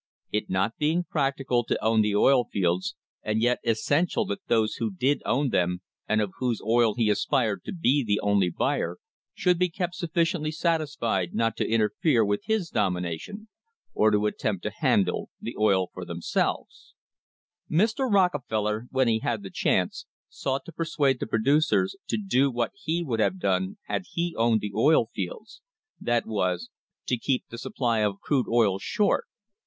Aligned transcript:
It 0.31 0.49
not 0.49 0.77
being 0.79 1.03
practical 1.03 1.63
to 1.65 1.79
own 1.85 2.01
the 2.01 2.15
oil 2.15 2.45
fields, 2.51 2.95
and 3.21 3.39
yet 3.39 3.59
essential 3.63 4.25
that 4.25 4.47
those 4.47 4.77
who 4.77 4.89
did 4.89 5.21
own 5.27 5.49
them, 5.49 5.81
and 6.09 6.21
of 6.21 6.31
whose 6.39 6.59
oil 6.65 6.95
he 6.95 7.07
aspired 7.11 7.63
to 7.65 7.71
be 7.71 8.03
the 8.03 8.19
only 8.21 8.49
buyer, 8.49 8.97
should 9.35 9.59
be 9.59 9.69
kept 9.69 9.93
sufficiently 9.93 10.49
satisfied 10.49 11.35
not 11.35 11.55
to 11.57 11.69
interfere 11.69 12.25
with 12.25 12.41
his 12.45 12.71
domination 12.71 13.47
or 13.93 14.09
to 14.09 14.25
attempt 14.25 14.63
to 14.63 14.69
A 14.69 14.71
MODERN 14.71 14.77
WAR 14.81 14.97
FOR 14.97 14.97
INDEPENDENCE 14.97 15.09
handle 15.11 15.29
the 15.39 15.57
oil 15.63 15.89
for 15.93 16.03
themselves, 16.03 16.95
Mr. 17.69 18.11
Rockefeller, 18.11 18.87
whenever 18.89 19.11
he 19.11 19.19
had 19.19 19.43
the 19.43 19.51
chance, 19.51 20.07
sought 20.29 20.65
to 20.65 20.71
persuade 20.71 21.19
the 21.19 21.27
producers 21.27 21.95
to 22.07 22.17
do 22.17 22.49
what 22.49 22.71
he 22.73 23.03
would 23.03 23.19
have 23.19 23.37
done 23.37 23.77
had 23.83 24.05
he 24.13 24.33
owned 24.35 24.61
the 24.61 24.73
oil 24.75 25.11
fields 25.13 25.61
that 25.99 26.25
was, 26.25 26.71
to 27.05 27.17
keep 27.19 27.43
the 27.51 27.59
supply 27.59 27.99
of 27.99 28.19
crude 28.19 28.47
oil 28.49 28.79
short. 28.79 29.25